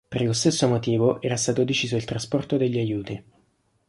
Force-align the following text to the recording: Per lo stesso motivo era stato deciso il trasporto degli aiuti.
Per 0.09 0.19
lo 0.23 0.33
stesso 0.33 0.67
motivo 0.67 1.21
era 1.21 1.37
stato 1.37 1.63
deciso 1.63 1.95
il 1.95 2.05
trasporto 2.05 2.57
degli 2.57 2.79
aiuti. 2.79 3.23